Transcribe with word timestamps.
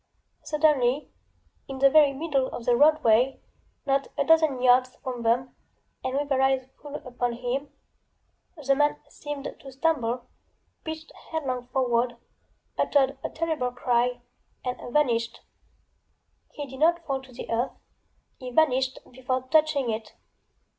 SuddenlyŌĆöin 0.49 1.79
the 1.81 1.89
very 1.95 2.11
middle 2.13 2.47
of 2.47 2.65
the 2.65 2.75
roadway, 2.75 3.39
not 3.85 4.07
a 4.17 4.23
dozen 4.25 4.59
yards 4.59 4.95
from 4.95 5.21
them, 5.21 5.55
and 6.03 6.15
with 6.15 6.27
their 6.27 6.41
eyes 6.41 6.65
full 6.81 6.95
upon 6.95 7.33
himŌĆöthe 7.37 8.77
man 8.77 8.97
seemed 9.09 9.53
to 9.59 9.71
stumble, 9.71 10.25
pitched 10.83 11.11
headlong 11.29 11.67
forward, 11.67 12.17
uttered 12.79 13.15
a 13.23 13.29
terrible 13.29 13.69
cry 13.71 14.21
and 14.65 14.91
vanished! 14.91 15.41
He 16.51 16.65
did 16.65 16.79
not 16.79 17.05
fall 17.05 17.21
to 17.21 17.31
the 17.31 17.45
earthŌĆöhe 17.47 18.55
vanished 18.55 18.97
before 19.11 19.43
touching 19.51 19.91
it. 19.91 20.13